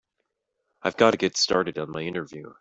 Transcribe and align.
I've 0.81 0.97
got 0.97 1.11
to 1.11 1.17
get 1.17 1.37
started 1.37 1.77
on 1.77 1.91
my 1.91 2.01
interview. 2.01 2.47